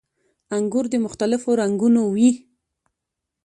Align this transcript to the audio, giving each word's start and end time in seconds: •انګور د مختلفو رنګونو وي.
•انګور 0.57 0.85
د 0.93 0.95
مختلفو 1.05 1.49
رنګونو 1.61 2.01
وي. 2.15 2.29